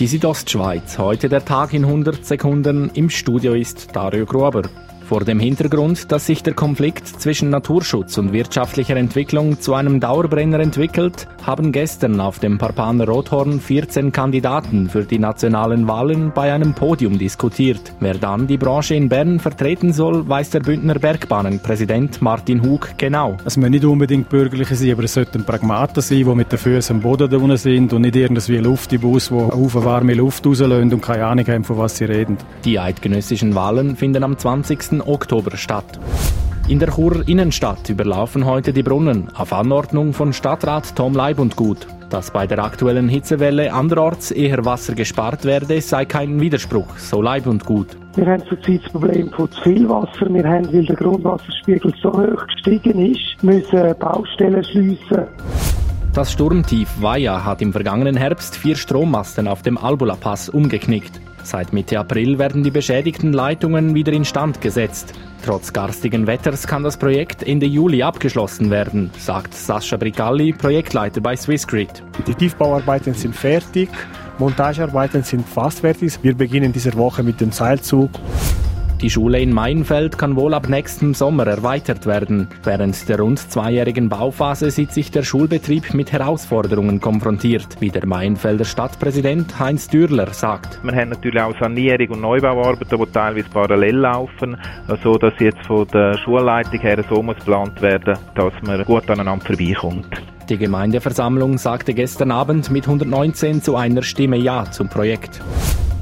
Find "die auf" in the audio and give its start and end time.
29.30-29.74